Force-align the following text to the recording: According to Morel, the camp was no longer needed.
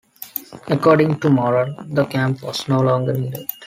According 0.67 1.19
to 1.19 1.29
Morel, 1.29 1.75
the 1.87 2.05
camp 2.05 2.41
was 2.41 2.67
no 2.67 2.79
longer 2.81 3.13
needed. 3.13 3.47